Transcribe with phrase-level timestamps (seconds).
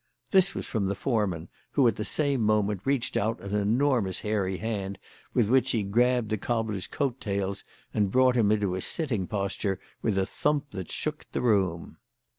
[0.31, 4.57] This was from the foreman, who, at the same moment, reached out an enormous hairy
[4.57, 4.97] hand
[5.35, 9.79] with which he grabbed the cobbler's coat tails and brought him into a sitting posture
[10.01, 11.97] with a thump that shook the room.